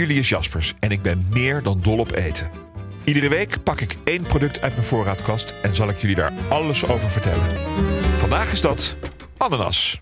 Julius 0.00 0.28
Jaspers 0.28 0.74
en 0.78 0.90
ik 0.90 1.02
ben 1.02 1.26
meer 1.32 1.62
dan 1.62 1.80
dol 1.80 1.98
op 1.98 2.12
eten. 2.12 2.50
Iedere 3.04 3.28
week 3.28 3.62
pak 3.62 3.80
ik 3.80 3.96
één 4.04 4.22
product 4.22 4.60
uit 4.60 4.72
mijn 4.72 4.86
voorraadkast 4.86 5.54
en 5.62 5.74
zal 5.74 5.88
ik 5.88 5.98
jullie 5.98 6.16
daar 6.16 6.32
alles 6.48 6.86
over 6.86 7.10
vertellen. 7.10 7.46
Vandaag 8.16 8.52
is 8.52 8.60
dat 8.60 8.96
ananas. 9.36 10.00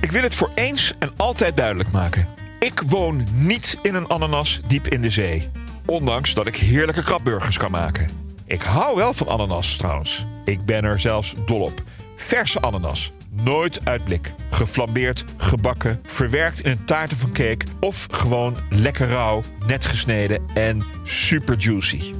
Ik 0.00 0.12
wil 0.12 0.22
het 0.22 0.34
voor 0.34 0.50
eens 0.54 0.92
en 0.98 1.12
altijd 1.16 1.56
duidelijk 1.56 1.90
maken. 1.90 2.28
Ik 2.58 2.80
woon 2.80 3.26
niet 3.32 3.78
in 3.82 3.94
een 3.94 4.08
ananas 4.08 4.60
diep 4.66 4.88
in 4.88 5.02
de 5.02 5.10
zee. 5.10 5.48
Ondanks 5.86 6.34
dat 6.34 6.46
ik 6.46 6.56
heerlijke 6.56 7.02
krabburgers 7.02 7.58
kan 7.58 7.70
maken. 7.70 8.10
Ik 8.46 8.62
hou 8.62 8.96
wel 8.96 9.14
van 9.14 9.28
ananas 9.28 9.76
trouwens. 9.76 10.26
Ik 10.44 10.64
ben 10.64 10.84
er 10.84 11.00
zelfs 11.00 11.34
dol 11.46 11.60
op. 11.60 11.82
Verse 12.16 12.60
ananas. 12.60 13.12
Nooit 13.42 13.80
uit 13.84 14.04
blik. 14.04 14.34
Geflambeerd, 14.50 15.24
gebakken, 15.36 16.00
verwerkt 16.04 16.60
in 16.60 16.70
een 16.70 16.84
taart 16.84 17.12
of 17.12 17.22
een 17.22 17.32
cake. 17.32 17.66
Of 17.80 18.06
gewoon 18.10 18.56
lekker 18.70 19.08
rauw, 19.08 19.42
net 19.66 19.86
gesneden 19.86 20.42
en 20.54 20.84
super 21.02 21.56
juicy. 21.58 22.14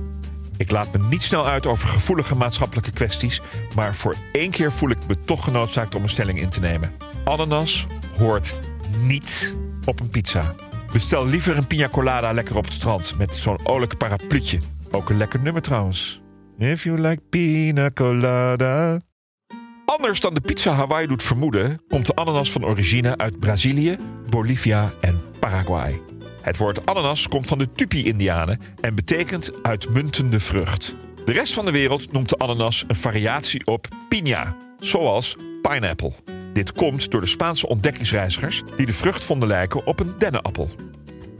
Ik 0.56 0.70
laat 0.70 0.92
me 0.92 0.98
niet 1.10 1.22
snel 1.22 1.46
uit 1.46 1.66
over 1.66 1.88
gevoelige 1.88 2.34
maatschappelijke 2.34 2.90
kwesties. 2.90 3.40
Maar 3.74 3.94
voor 3.94 4.16
één 4.32 4.50
keer 4.50 4.72
voel 4.72 4.90
ik 4.90 5.06
me 5.08 5.20
toch 5.24 5.44
genoodzaakt 5.44 5.94
om 5.94 6.02
een 6.02 6.08
stelling 6.08 6.40
in 6.40 6.48
te 6.48 6.60
nemen. 6.60 6.92
Ananas 7.24 7.86
hoort 8.18 8.56
niet 9.00 9.56
op 9.84 10.00
een 10.00 10.10
pizza. 10.10 10.54
Bestel 10.92 11.26
liever 11.26 11.56
een 11.56 11.66
pina 11.66 11.88
colada 11.88 12.32
lekker 12.32 12.56
op 12.56 12.64
het 12.64 12.72
strand 12.72 13.18
met 13.18 13.36
zo'n 13.36 13.66
olijk 13.66 13.96
parapluutje. 13.96 14.60
Ook 14.90 15.10
een 15.10 15.16
lekker 15.16 15.40
nummer 15.40 15.62
trouwens. 15.62 16.22
If 16.58 16.84
you 16.84 17.00
like 17.00 17.22
pina 17.30 17.90
colada. 17.90 18.98
Anders 20.04 20.22
dan 20.22 20.34
de 20.34 20.40
pizza 20.40 20.72
Hawaii 20.72 21.06
doet 21.06 21.22
vermoeden, 21.22 21.80
komt 21.88 22.06
de 22.06 22.14
ananas 22.14 22.52
van 22.52 22.64
origine 22.64 23.16
uit 23.16 23.40
Brazilië, 23.40 23.96
Bolivia 24.28 24.92
en 25.00 25.20
Paraguay. 25.40 26.00
Het 26.42 26.56
woord 26.56 26.86
ananas 26.86 27.28
komt 27.28 27.46
van 27.46 27.58
de 27.58 27.72
Tupi-Indianen 27.72 28.60
en 28.80 28.94
betekent 28.94 29.62
uitmuntende 29.62 30.40
vrucht. 30.40 30.94
De 31.24 31.32
rest 31.32 31.52
van 31.52 31.64
de 31.64 31.70
wereld 31.70 32.12
noemt 32.12 32.28
de 32.28 32.38
ananas 32.38 32.84
een 32.88 32.96
variatie 32.96 33.66
op 33.66 33.88
piña, 33.88 34.54
zoals 34.78 35.36
pineapple. 35.62 36.12
Dit 36.52 36.72
komt 36.72 37.10
door 37.10 37.20
de 37.20 37.26
Spaanse 37.26 37.68
ontdekkingsreizigers 37.68 38.62
die 38.76 38.86
de 38.86 38.92
vrucht 38.92 39.24
vonden 39.24 39.48
lijken 39.48 39.86
op 39.86 40.00
een 40.00 40.14
dennenappel. 40.18 40.70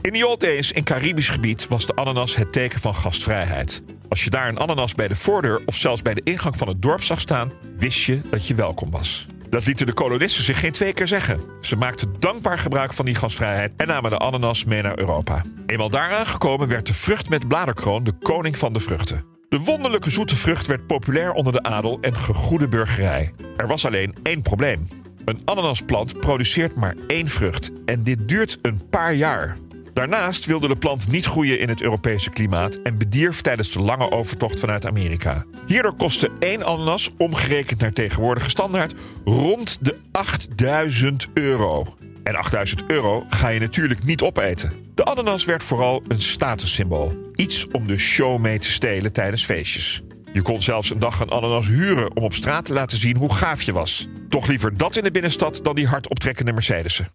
In 0.05 0.13
the 0.13 0.27
old 0.27 0.39
days 0.39 0.71
in 0.71 0.83
Caribisch 0.83 1.29
gebied 1.29 1.67
was 1.67 1.85
de 1.85 1.95
ananas 1.95 2.35
het 2.35 2.51
teken 2.51 2.79
van 2.79 2.95
gastvrijheid. 2.95 3.81
Als 4.09 4.23
je 4.23 4.29
daar 4.29 4.47
een 4.47 4.59
ananas 4.59 4.95
bij 4.95 5.07
de 5.07 5.15
voordeur 5.15 5.61
of 5.65 5.75
zelfs 5.75 6.01
bij 6.01 6.13
de 6.13 6.21
ingang 6.23 6.57
van 6.57 6.67
het 6.67 6.81
dorp 6.81 7.03
zag 7.03 7.21
staan, 7.21 7.51
wist 7.73 8.03
je 8.03 8.21
dat 8.29 8.47
je 8.47 8.55
welkom 8.55 8.91
was. 8.91 9.25
Dat 9.49 9.65
lieten 9.65 9.85
de 9.85 9.93
kolonisten 9.93 10.43
zich 10.43 10.59
geen 10.59 10.71
twee 10.71 10.93
keer 10.93 11.07
zeggen. 11.07 11.41
Ze 11.61 11.75
maakten 11.75 12.15
dankbaar 12.19 12.57
gebruik 12.57 12.93
van 12.93 13.05
die 13.05 13.15
gastvrijheid 13.15 13.73
en 13.75 13.87
namen 13.87 14.11
de 14.11 14.17
ananas 14.17 14.63
mee 14.63 14.81
naar 14.81 14.99
Europa. 14.99 15.41
Eenmaal 15.65 15.89
daar 15.89 16.13
aangekomen 16.13 16.67
werd 16.67 16.87
de 16.87 16.93
vrucht 16.93 17.29
met 17.29 17.47
bladerkroon 17.47 18.03
de 18.03 18.13
koning 18.21 18.57
van 18.57 18.73
de 18.73 18.79
vruchten. 18.79 19.25
De 19.49 19.59
wonderlijke 19.59 20.09
zoete 20.09 20.35
vrucht 20.35 20.67
werd 20.67 20.87
populair 20.87 21.31
onder 21.31 21.53
de 21.53 21.63
adel 21.63 21.97
en 22.01 22.15
gegoede 22.15 22.67
burgerij. 22.67 23.31
Er 23.57 23.67
was 23.67 23.85
alleen 23.85 24.15
één 24.23 24.41
probleem. 24.41 24.87
Een 25.25 25.41
ananasplant 25.45 26.19
produceert 26.19 26.75
maar 26.75 26.95
één 27.07 27.27
vrucht 27.27 27.71
en 27.85 28.03
dit 28.03 28.29
duurt 28.29 28.57
een 28.61 28.89
paar 28.89 29.13
jaar. 29.13 29.57
Daarnaast 29.95 30.45
wilde 30.45 30.67
de 30.67 30.75
plant 30.75 31.11
niet 31.11 31.25
groeien 31.25 31.59
in 31.59 31.69
het 31.69 31.81
Europese 31.81 32.29
klimaat 32.29 32.75
en 32.75 32.97
bedierf 32.97 33.41
tijdens 33.41 33.71
de 33.71 33.81
lange 33.81 34.11
overtocht 34.11 34.59
vanuit 34.59 34.85
Amerika. 34.85 35.45
Hierdoor 35.65 35.95
kostte 35.95 36.31
één 36.39 36.65
ananas, 36.65 37.11
omgerekend 37.17 37.79
naar 37.79 37.93
tegenwoordige 37.93 38.49
standaard, 38.49 38.93
rond 39.25 39.77
de 39.81 39.97
8000 40.11 41.27
euro. 41.33 41.95
En 42.23 42.35
8000 42.35 42.83
euro 42.87 43.25
ga 43.27 43.47
je 43.47 43.59
natuurlijk 43.59 44.03
niet 44.03 44.21
opeten. 44.21 44.71
De 44.95 45.03
ananas 45.03 45.45
werd 45.45 45.63
vooral 45.63 46.03
een 46.07 46.21
statussymbool. 46.21 47.13
Iets 47.35 47.67
om 47.71 47.87
de 47.87 47.97
show 47.97 48.39
mee 48.39 48.59
te 48.59 48.71
stelen 48.71 49.13
tijdens 49.13 49.45
feestjes. 49.45 50.01
Je 50.33 50.41
kon 50.41 50.61
zelfs 50.61 50.89
een 50.89 50.99
dag 50.99 51.19
een 51.19 51.31
ananas 51.31 51.67
huren 51.67 52.15
om 52.15 52.23
op 52.23 52.33
straat 52.33 52.65
te 52.65 52.73
laten 52.73 52.97
zien 52.97 53.17
hoe 53.17 53.33
gaaf 53.33 53.61
je 53.61 53.73
was. 53.73 54.07
Toch 54.29 54.47
liever 54.47 54.77
dat 54.77 54.95
in 54.95 55.03
de 55.03 55.11
binnenstad 55.11 55.59
dan 55.63 55.75
die 55.75 55.87
hard 55.87 56.09
optrekkende 56.09 56.53
Mercedesen. 56.53 57.07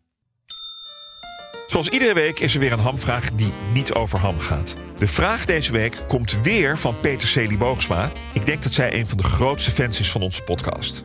Zoals 1.80 1.98
iedere 1.98 2.14
week 2.14 2.38
is 2.38 2.54
er 2.54 2.60
weer 2.60 2.72
een 2.72 2.78
hamvraag 2.78 3.30
die 3.32 3.52
niet 3.72 3.94
over 3.94 4.18
ham 4.18 4.38
gaat. 4.38 4.74
De 4.98 5.08
vraag 5.08 5.44
deze 5.44 5.72
week 5.72 5.96
komt 6.08 6.42
weer 6.42 6.78
van 6.78 7.00
Peter 7.00 7.28
Celi 7.28 7.58
Boogsma. 7.58 8.10
Ik 8.32 8.46
denk 8.46 8.62
dat 8.62 8.72
zij 8.72 8.94
een 8.94 9.06
van 9.06 9.16
de 9.16 9.22
grootste 9.22 9.70
fans 9.70 10.00
is 10.00 10.10
van 10.10 10.22
onze 10.22 10.42
podcast. 10.42 11.04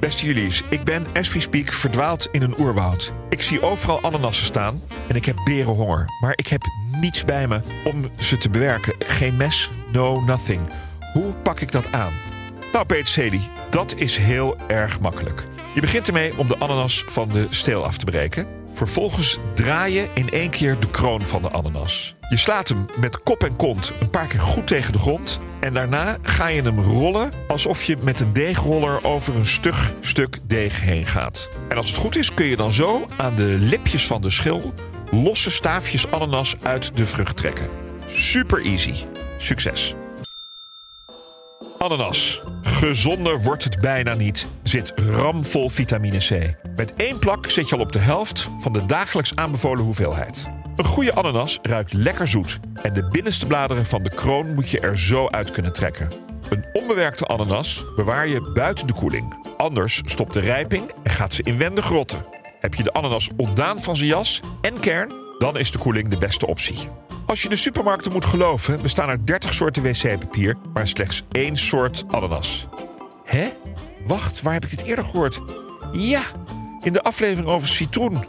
Beste 0.00 0.26
Julius, 0.26 0.62
ik 0.70 0.84
ben, 0.84 1.06
as 1.14 1.32
we 1.32 1.40
speak, 1.40 1.72
verdwaald 1.72 2.28
in 2.30 2.42
een 2.42 2.60
oerwoud. 2.60 3.12
Ik 3.28 3.42
zie 3.42 3.62
overal 3.62 4.02
ananassen 4.02 4.46
staan 4.46 4.82
en 5.08 5.16
ik 5.16 5.24
heb 5.24 5.36
berenhonger. 5.44 6.04
Maar 6.20 6.32
ik 6.36 6.46
heb 6.46 6.62
niets 7.00 7.24
bij 7.24 7.48
me 7.48 7.60
om 7.84 8.10
ze 8.18 8.38
te 8.38 8.50
bewerken. 8.50 8.94
Geen 8.98 9.36
mes, 9.36 9.70
no 9.92 10.20
nothing. 10.20 10.60
Hoe 11.12 11.32
pak 11.42 11.60
ik 11.60 11.72
dat 11.72 11.92
aan? 11.92 12.12
Nou, 12.72 12.86
Peter 12.86 13.06
Celi, 13.06 13.40
dat 13.70 13.94
is 13.96 14.16
heel 14.16 14.56
erg 14.66 15.00
makkelijk. 15.00 15.44
Je 15.74 15.80
begint 15.80 16.06
ermee 16.06 16.38
om 16.38 16.48
de 16.48 16.58
ananas 16.58 17.04
van 17.08 17.28
de 17.28 17.46
steel 17.50 17.84
af 17.84 17.96
te 17.98 18.04
breken. 18.04 18.64
Vervolgens 18.76 19.38
draai 19.54 19.94
je 19.94 20.08
in 20.14 20.30
één 20.30 20.50
keer 20.50 20.76
de 20.80 20.90
kroon 20.90 21.26
van 21.26 21.42
de 21.42 21.50
ananas. 21.50 22.14
Je 22.28 22.36
slaat 22.36 22.68
hem 22.68 22.86
met 23.00 23.22
kop 23.22 23.42
en 23.42 23.56
kont 23.56 23.92
een 24.00 24.10
paar 24.10 24.26
keer 24.26 24.40
goed 24.40 24.66
tegen 24.66 24.92
de 24.92 24.98
grond. 24.98 25.38
En 25.60 25.74
daarna 25.74 26.16
ga 26.22 26.46
je 26.46 26.62
hem 26.62 26.80
rollen 26.80 27.32
alsof 27.48 27.84
je 27.84 27.96
met 28.02 28.20
een 28.20 28.32
deegroller 28.32 29.04
over 29.04 29.36
een 29.36 29.46
stug 29.46 29.94
stuk 30.00 30.38
deeg 30.46 30.80
heen 30.80 31.06
gaat. 31.06 31.48
En 31.68 31.76
als 31.76 31.88
het 31.88 31.96
goed 31.96 32.16
is 32.16 32.34
kun 32.34 32.46
je 32.46 32.56
dan 32.56 32.72
zo 32.72 33.06
aan 33.16 33.34
de 33.34 33.56
lipjes 33.58 34.06
van 34.06 34.22
de 34.22 34.30
schil 34.30 34.74
losse 35.10 35.50
staafjes 35.50 36.10
ananas 36.10 36.56
uit 36.62 36.96
de 36.96 37.06
vrucht 37.06 37.36
trekken. 37.36 37.68
Super 38.06 38.64
easy. 38.64 38.94
Succes! 39.38 39.94
Ananas. 41.78 42.42
Gezonder 42.76 43.42
wordt 43.42 43.64
het 43.64 43.80
bijna 43.80 44.14
niet. 44.14 44.46
Zit 44.62 44.92
ramvol 44.96 45.68
vitamine 45.68 46.18
C. 46.18 46.54
Met 46.76 46.94
één 46.96 47.18
plak 47.18 47.50
zit 47.50 47.68
je 47.68 47.74
al 47.74 47.80
op 47.80 47.92
de 47.92 47.98
helft 47.98 48.50
van 48.58 48.72
de 48.72 48.86
dagelijks 48.86 49.36
aanbevolen 49.36 49.84
hoeveelheid. 49.84 50.48
Een 50.76 50.84
goede 50.84 51.14
ananas 51.14 51.58
ruikt 51.62 51.92
lekker 51.92 52.28
zoet. 52.28 52.60
En 52.82 52.94
de 52.94 53.08
binnenste 53.08 53.46
bladeren 53.46 53.86
van 53.86 54.02
de 54.02 54.14
kroon 54.14 54.54
moet 54.54 54.70
je 54.70 54.80
er 54.80 54.98
zo 54.98 55.28
uit 55.28 55.50
kunnen 55.50 55.72
trekken. 55.72 56.10
Een 56.48 56.64
onbewerkte 56.72 57.26
ananas 57.26 57.84
bewaar 57.94 58.28
je 58.28 58.50
buiten 58.54 58.86
de 58.86 58.94
koeling. 58.94 59.34
Anders 59.56 60.02
stopt 60.04 60.32
de 60.32 60.40
rijping 60.40 60.90
en 61.02 61.10
gaat 61.10 61.32
ze 61.32 61.42
inwendig 61.42 61.88
rotten. 61.88 62.26
Heb 62.60 62.74
je 62.74 62.82
de 62.82 62.92
ananas 62.92 63.30
ontdaan 63.36 63.80
van 63.80 63.96
zijn 63.96 64.08
jas 64.08 64.40
en 64.60 64.80
kern, 64.80 65.12
dan 65.38 65.58
is 65.58 65.70
de 65.70 65.78
koeling 65.78 66.08
de 66.08 66.18
beste 66.18 66.46
optie. 66.46 66.88
Als 67.26 67.42
je 67.42 67.48
de 67.48 67.56
supermarkten 67.56 68.12
moet 68.12 68.24
geloven, 68.24 68.82
bestaan 68.82 69.08
er 69.08 69.26
30 69.26 69.54
soorten 69.54 69.82
wc-papier, 69.82 70.56
maar 70.72 70.88
slechts 70.88 71.22
één 71.30 71.56
soort 71.56 72.04
ananas. 72.10 72.66
Hè? 73.24 73.48
Wacht, 74.06 74.42
waar 74.42 74.52
heb 74.52 74.64
ik 74.64 74.70
dit 74.70 74.82
eerder 74.82 75.04
gehoord? 75.04 75.40
Ja, 75.92 76.22
in 76.82 76.92
de 76.92 77.02
aflevering 77.02 77.48
over 77.48 77.68
citroen. 77.68 78.24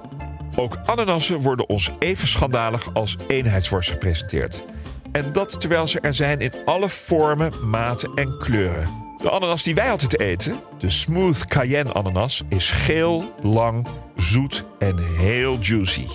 Ook 0.56 0.78
ananassen 0.86 1.42
worden 1.42 1.70
ons 1.70 1.92
even 2.00 2.28
schandalig 2.28 2.94
als 2.94 3.18
eenheidsworst 3.28 3.92
gepresenteerd. 3.92 4.64
En 5.12 5.34
dat 5.34 5.60
terwijl 5.60 5.88
ze 5.88 6.00
er 6.00 6.14
zijn 6.14 6.40
in 6.40 6.54
alle 6.66 6.90
vormen, 6.90 7.70
maten 7.70 8.12
en 8.16 8.38
kleuren. 8.38 8.90
De 9.18 9.30
ananas 9.30 9.64
die 9.64 9.76
wij 9.76 9.92
altijd 9.92 10.20
eten, 10.20 10.60
de 10.78 10.90
smooth 10.90 11.46
cayenne 11.46 11.94
ananas, 11.94 12.42
is 12.50 12.70
geel, 12.70 13.34
lang, 13.42 13.88
zoet 14.16 14.64
en 14.80 15.16
heel 15.18 15.58
juicy. 15.60 16.08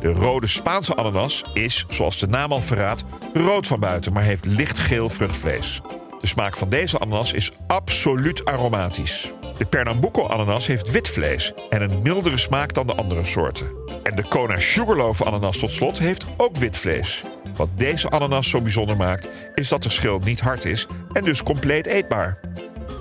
De 0.00 0.12
rode 0.12 0.46
Spaanse 0.46 0.94
ananas 0.94 1.44
is, 1.52 1.84
zoals 1.88 2.18
de 2.18 2.26
naam 2.26 2.52
al 2.52 2.62
verraadt, 2.62 3.04
rood 3.34 3.66
van 3.66 3.80
buiten, 3.80 4.12
maar 4.12 4.22
heeft 4.22 4.44
lichtgeel 4.46 5.08
vruchtvlees. 5.08 5.80
De 6.20 6.26
smaak 6.26 6.56
van 6.56 6.68
deze 6.68 6.98
ananas 6.98 7.32
is 7.32 7.52
absoluut 7.66 8.44
aromatisch. 8.44 9.30
De 9.58 9.64
Pernambuco-ananas 9.64 10.66
heeft 10.66 10.90
wit 10.90 11.08
vlees 11.08 11.52
en 11.70 11.82
een 11.82 12.02
mildere 12.02 12.38
smaak 12.38 12.72
dan 12.72 12.86
de 12.86 12.94
andere 12.94 13.24
soorten. 13.24 13.66
En 14.02 14.16
de 14.16 14.28
Kona 14.28 14.60
Sugarloaf 14.60 15.22
ananas 15.22 15.58
tot 15.58 15.70
slot 15.70 15.98
heeft 15.98 16.24
ook 16.36 16.56
wit 16.56 16.76
vlees. 16.76 17.22
Wat 17.56 17.68
deze 17.76 18.10
ananas 18.10 18.50
zo 18.50 18.60
bijzonder 18.60 18.96
maakt, 18.96 19.28
is 19.54 19.68
dat 19.68 19.82
de 19.82 19.90
schil 19.90 20.18
niet 20.18 20.40
hard 20.40 20.64
is 20.64 20.86
en 21.12 21.24
dus 21.24 21.42
compleet 21.42 21.86
eetbaar. 21.86 22.40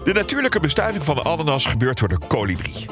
De 0.04 0.14
natuurlijke 0.14 0.60
bestuiving 0.60 1.04
van 1.04 1.16
de 1.16 1.24
ananas 1.24 1.66
gebeurt 1.66 2.00
door 2.00 2.10
de 2.10 2.28
kolibrie. 2.28 2.86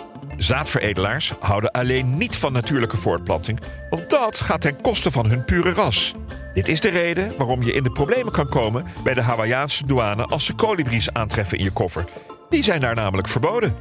Zaadveredelaars 0.44 1.34
houden 1.40 1.72
alleen 1.72 2.18
niet 2.18 2.36
van 2.36 2.54
natuurlijke 2.54 2.98
voortplanting, 2.98 3.60
want 3.90 4.10
dat 4.10 4.40
gaat 4.40 4.62
ten 4.62 4.82
koste 4.82 5.12
van 5.12 5.26
hun 5.30 5.46
pure 5.46 5.74
ras. 5.74 6.16
Dit 6.54 6.68
is 6.68 6.80
de 6.80 6.90
reden 6.90 7.38
waarom 7.38 7.64
je 7.64 7.74
in 7.74 7.84
de 7.84 7.92
problemen 7.92 8.34
kan 8.34 8.50
komen 8.50 8.86
bij 9.04 9.14
de 9.14 9.22
Hawaïaanse 9.22 9.86
douane 9.86 10.26
als 10.26 10.46
ze 10.46 10.54
kolibries 10.54 11.14
aantreffen 11.14 11.58
in 11.58 11.64
je 11.64 11.72
koffer. 11.72 12.06
Die 12.50 12.64
zijn 12.64 12.82
daar 12.82 12.96
namelijk 12.96 13.28
verboden. 13.28 13.76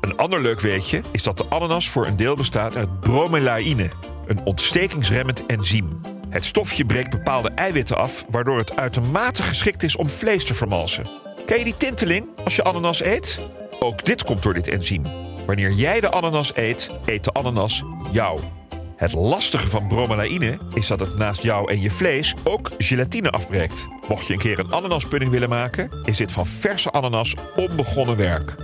Een 0.00 0.16
ander 0.16 0.40
leuk 0.40 0.60
weetje 0.60 1.02
is 1.10 1.22
dat 1.22 1.38
de 1.38 1.46
ananas 1.48 1.88
voor 1.88 2.06
een 2.06 2.16
deel 2.16 2.36
bestaat 2.36 2.76
uit 2.76 3.00
bromelaïne, 3.00 3.90
een 4.26 4.44
ontstekingsremmend 4.44 5.46
enzym. 5.46 6.00
Het 6.30 6.44
stofje 6.44 6.86
breekt 6.86 7.10
bepaalde 7.10 7.50
eiwitten 7.50 7.96
af, 7.96 8.24
waardoor 8.28 8.58
het 8.58 8.76
uitermate 8.76 9.42
geschikt 9.42 9.82
is 9.82 9.96
om 9.96 10.10
vlees 10.10 10.44
te 10.44 10.54
vermalsen. 10.54 11.10
Ken 11.46 11.58
je 11.58 11.64
die 11.64 11.76
tinteling 11.76 12.26
als 12.44 12.56
je 12.56 12.64
ananas 12.64 13.02
eet? 13.02 13.40
Ook 13.78 14.04
dit 14.04 14.24
komt 14.24 14.42
door 14.42 14.54
dit 14.54 14.68
enzym. 14.68 15.31
Wanneer 15.46 15.70
jij 15.70 16.00
de 16.00 16.10
ananas 16.10 16.56
eet, 16.56 16.90
eet 17.04 17.24
de 17.24 17.32
ananas 17.32 17.82
jou. 18.12 18.40
Het 18.96 19.12
lastige 19.12 19.68
van 19.68 19.86
bromelaïne 19.86 20.58
is 20.74 20.86
dat 20.86 21.00
het 21.00 21.16
naast 21.16 21.42
jou 21.42 21.70
en 21.70 21.80
je 21.80 21.90
vlees 21.90 22.34
ook 22.44 22.70
gelatine 22.78 23.30
afbreekt. 23.30 23.88
Mocht 24.08 24.26
je 24.26 24.32
een 24.32 24.38
keer 24.38 24.58
een 24.58 24.72
ananaspudding 24.72 25.30
willen 25.30 25.48
maken, 25.48 25.90
is 26.04 26.16
dit 26.16 26.32
van 26.32 26.46
verse 26.46 26.90
ananas 26.90 27.34
onbegonnen 27.56 28.16
werk. 28.16 28.54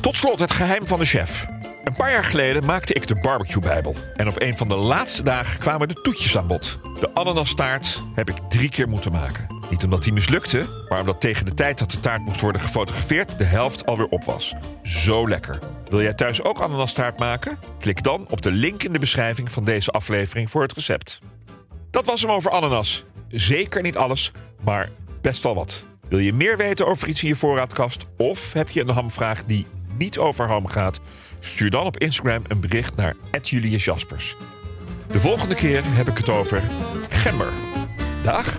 Tot 0.00 0.16
slot 0.16 0.40
het 0.40 0.52
geheim 0.52 0.86
van 0.86 0.98
de 0.98 1.04
chef. 1.04 1.46
Een 1.84 1.94
paar 1.94 2.10
jaar 2.10 2.24
geleden 2.24 2.64
maakte 2.64 2.94
ik 2.94 3.06
de 3.06 3.20
barbecue-bijbel. 3.20 3.94
En 4.16 4.28
op 4.28 4.42
een 4.42 4.56
van 4.56 4.68
de 4.68 4.76
laatste 4.76 5.22
dagen 5.22 5.58
kwamen 5.58 5.88
de 5.88 5.94
toetjes 5.94 6.36
aan 6.36 6.46
bod. 6.46 6.78
De 7.00 7.14
ananastaart 7.14 8.02
heb 8.14 8.30
ik 8.30 8.36
drie 8.48 8.70
keer 8.70 8.88
moeten 8.88 9.12
maken. 9.12 9.53
Niet 9.74 9.84
omdat 9.84 10.02
die 10.02 10.12
mislukte, 10.12 10.66
maar 10.88 11.00
omdat 11.00 11.20
tegen 11.20 11.44
de 11.44 11.54
tijd 11.54 11.78
dat 11.78 11.90
de 11.90 12.00
taart 12.00 12.24
moest 12.24 12.40
worden 12.40 12.60
gefotografeerd... 12.60 13.38
de 13.38 13.44
helft 13.44 13.86
alweer 13.86 14.08
op 14.08 14.24
was. 14.24 14.54
Zo 14.82 15.28
lekker. 15.28 15.58
Wil 15.88 16.02
jij 16.02 16.14
thuis 16.14 16.42
ook 16.42 16.60
ananastaart 16.60 17.18
maken? 17.18 17.58
Klik 17.78 18.02
dan 18.02 18.26
op 18.30 18.42
de 18.42 18.50
link 18.50 18.82
in 18.82 18.92
de 18.92 18.98
beschrijving 18.98 19.50
van 19.50 19.64
deze 19.64 19.90
aflevering 19.90 20.50
voor 20.50 20.62
het 20.62 20.72
recept. 20.72 21.18
Dat 21.90 22.06
was 22.06 22.20
hem 22.20 22.30
over 22.30 22.50
ananas. 22.50 23.04
Zeker 23.28 23.82
niet 23.82 23.96
alles, 23.96 24.32
maar 24.64 24.90
best 25.20 25.42
wel 25.42 25.54
wat. 25.54 25.84
Wil 26.08 26.18
je 26.18 26.32
meer 26.32 26.56
weten 26.56 26.86
over 26.86 27.08
iets 27.08 27.22
in 27.22 27.28
je 27.28 27.36
voorraadkast? 27.36 28.06
Of 28.16 28.52
heb 28.52 28.68
je 28.68 28.80
een 28.80 28.88
hamvraag 28.88 29.44
die 29.44 29.66
niet 29.96 30.18
over 30.18 30.46
ham 30.46 30.66
gaat? 30.66 31.00
Stuur 31.40 31.70
dan 31.70 31.86
op 31.86 31.98
Instagram 31.98 32.42
een 32.48 32.60
bericht 32.60 32.96
naar 32.96 33.14
Julius 33.42 33.84
Jaspers. 33.84 34.36
De 35.10 35.20
volgende 35.20 35.54
keer 35.54 35.82
heb 35.84 36.08
ik 36.08 36.16
het 36.16 36.28
over 36.28 36.62
gember. 37.08 37.52
Dag! 38.22 38.58